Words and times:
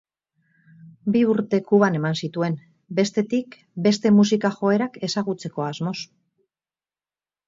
Bi 1.15 1.19
urte 1.33 1.57
Kuban 1.71 1.97
eman 1.99 2.15
zituen, 2.27 2.55
bestetik, 2.99 3.57
beste 3.89 4.13
musika-joerak 4.21 4.97
ezagutzeko 5.09 5.67
asmoz. 5.67 5.95